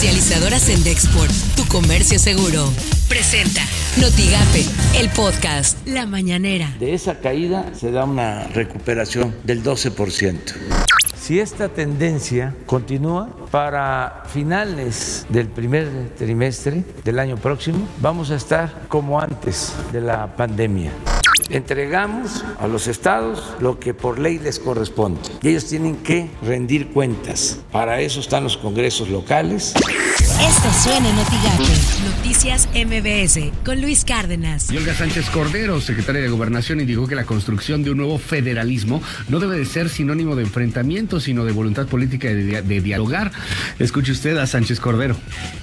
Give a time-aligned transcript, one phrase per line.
[0.00, 2.64] Comercializadoras en Dexport, tu comercio seguro.
[3.06, 3.60] Presenta
[4.00, 4.64] Notigape,
[4.98, 6.74] el podcast La Mañanera.
[6.80, 10.38] De esa caída se da una recuperación del 12%.
[11.14, 18.88] Si esta tendencia continúa, para finales del primer trimestre del año próximo vamos a estar
[18.88, 20.92] como antes de la pandemia
[21.50, 25.20] entregamos a los estados lo que por ley les corresponde.
[25.42, 27.58] Y ellos tienen que rendir cuentas.
[27.72, 29.74] Para eso están los congresos locales.
[30.40, 34.70] Esto suena en Noticias MBS con Luis Cárdenas.
[34.72, 39.02] Y Olga Sánchez Cordero, secretaria de Gobernación, indicó que la construcción de un nuevo federalismo
[39.28, 43.32] no debe de ser sinónimo de enfrentamiento, sino de voluntad política de, de dialogar.
[43.78, 45.14] Escuche usted a Sánchez Cordero.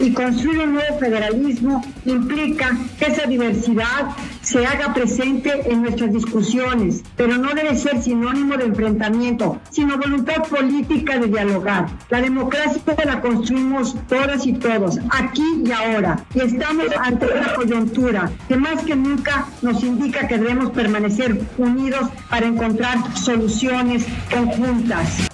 [0.00, 7.02] Y construir un nuevo federalismo implica que esa diversidad se haga presente en nuestras discusiones,
[7.16, 11.86] pero no debe ser sinónimo de enfrentamiento, sino voluntad política de dialogar.
[12.10, 14.63] La democracia la construimos todas y todos,
[15.10, 20.38] aquí y ahora, y estamos ante una coyuntura que más que nunca nos indica que
[20.38, 25.28] debemos permanecer unidos para encontrar soluciones conjuntas.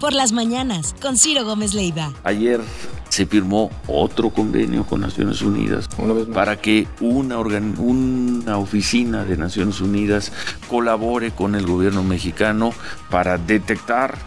[0.00, 2.12] Por las mañanas, con Ciro Gómez Leiva.
[2.24, 2.60] Ayer
[3.08, 5.88] se firmó otro convenio con Naciones Unidas
[6.34, 10.32] para que una, una oficina de Naciones Unidas
[10.68, 12.72] colabore con el gobierno mexicano
[13.10, 14.18] para detectar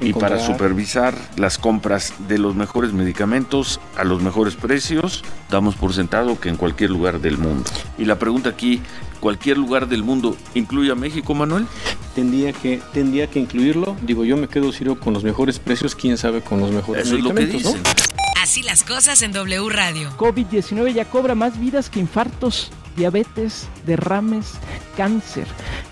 [0.00, 5.92] y para supervisar las compras de los mejores medicamentos a los mejores precios, damos por
[5.94, 7.64] sentado que en cualquier lugar del mundo.
[7.98, 8.80] Y la pregunta aquí,
[9.20, 11.66] ¿cualquier lugar del mundo incluye a México, Manuel?
[12.14, 13.96] Tendría que, tendría que incluirlo.
[14.02, 17.14] Digo, yo me quedo, Ciro, con los mejores precios, quién sabe con los mejores Eso
[17.14, 18.06] medicamentos, es lo que dicen.
[18.40, 20.10] Así las cosas en W Radio.
[20.16, 24.52] COVID-19 ya cobra más vidas que infartos, diabetes, derrames,
[24.96, 25.46] cáncer.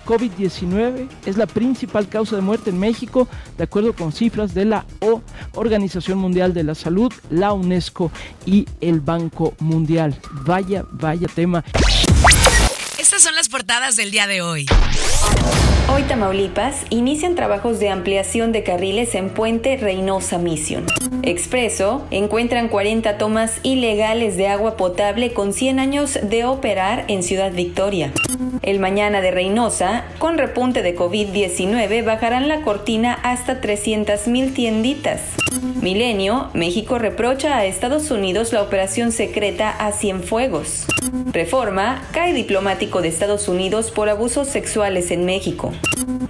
[0.04, 4.84] COVID-19 es la principal causa de muerte en México, de acuerdo con cifras de la
[5.00, 5.22] O,
[5.54, 8.10] Organización Mundial de la Salud, la UNESCO
[8.46, 10.18] y el Banco Mundial.
[10.44, 11.64] Vaya, vaya tema.
[12.98, 14.66] Estas son las portadas del día de hoy.
[16.08, 20.84] Tamaulipas inician trabajos de ampliación de carriles en Puente Reynosa Mission.
[21.22, 27.52] Expreso encuentran 40 tomas ilegales de agua potable con 100 años de operar en Ciudad
[27.52, 28.12] Victoria.
[28.60, 35.22] El mañana de Reynosa, con repunte de COVID-19, bajarán la cortina hasta 300.000 tienditas.
[35.80, 40.86] Milenio, México reprocha a Estados Unidos la operación secreta a Cienfuegos.
[41.32, 45.72] Reforma, cae diplomático de Estados Unidos por abusos sexuales en México.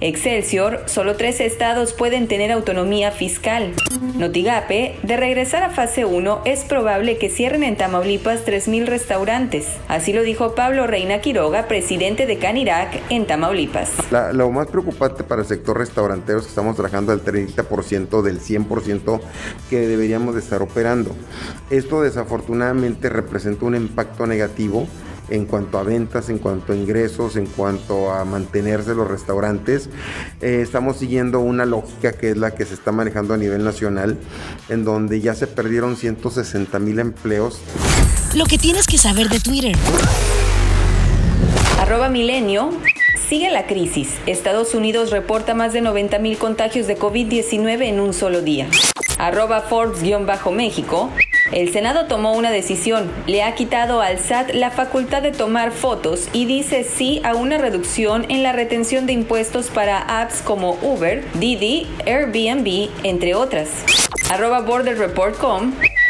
[0.01, 3.73] Excelsior, solo tres estados pueden tener autonomía fiscal.
[4.17, 9.67] Notigape, de regresar a fase 1, es probable que cierren en Tamaulipas 3.000 restaurantes.
[9.87, 13.91] Así lo dijo Pablo Reina Quiroga, presidente de Canirac en Tamaulipas.
[14.33, 19.19] lo más preocupante para el sector restaurantero es que estamos trabajando al 30% del 100%
[19.69, 21.15] que deberíamos de estar operando.
[21.69, 24.87] Esto desafortunadamente representa un impacto negativo
[25.29, 29.89] en cuanto a ventas, en cuanto a ingresos, en cuanto a mantenerse los restaurantes.
[30.41, 34.17] Eh, estamos siguiendo una lógica que es la que se está manejando a nivel nacional,
[34.69, 37.61] en donde ya se perdieron 160 mil empleos.
[38.35, 39.75] Lo que tienes que saber de Twitter.
[41.79, 42.71] Arroba milenio.
[43.29, 44.09] Sigue la crisis.
[44.27, 48.67] Estados Unidos reporta más de 90 mil contagios de COVID-19 en un solo día.
[49.17, 51.09] Arroba Forbes-México.
[51.51, 56.27] El Senado tomó una decisión, le ha quitado al SAT la facultad de tomar fotos
[56.33, 61.23] y dice sí a una reducción en la retención de impuestos para apps como Uber,
[61.35, 63.69] Didi, Airbnb, entre otras.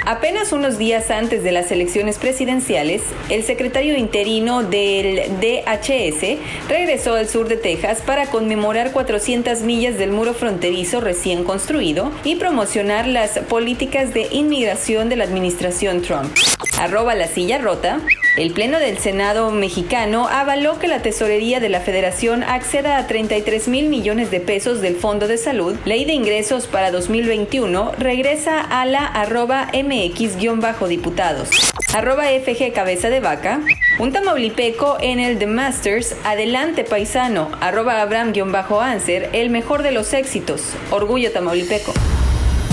[0.07, 6.38] Apenas unos días antes de las elecciones presidenciales, el secretario interino del DHS
[6.69, 12.35] regresó al sur de Texas para conmemorar 400 millas del muro fronterizo recién construido y
[12.35, 16.31] promocionar las políticas de inmigración de la administración Trump.
[16.77, 17.99] Arroba la silla rota.
[18.38, 23.69] El Pleno del Senado mexicano avaló que la tesorería de la Federación acceda a 33
[23.69, 25.78] mil millones de pesos del Fondo de Salud.
[25.85, 31.50] Ley de ingresos para 2021 regresa a la arroba mx-diputados.
[31.94, 33.62] Arroba FG Cabeza de Vaca.
[34.00, 36.18] Un tamaulipeco en el The Masters.
[36.25, 37.50] Adelante paisano.
[37.62, 39.30] Arroba Abraham-Anser.
[39.31, 40.62] El mejor de los éxitos.
[40.92, 41.94] Orgullo tamaulipeco.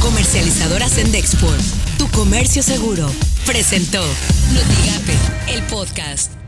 [0.01, 1.82] Comercializadoras en Dexport.
[2.03, 3.09] Tu comercio seguro.
[3.47, 4.03] Presentó
[4.53, 6.42] Notigape, el podcast.